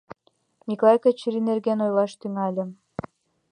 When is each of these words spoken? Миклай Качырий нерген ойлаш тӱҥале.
Миклай 0.67 0.97
Качырий 1.03 1.45
нерген 1.49 1.79
ойлаш 1.85 2.11
тӱҥале. 2.19 2.65